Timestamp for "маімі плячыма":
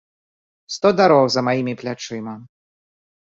1.49-2.33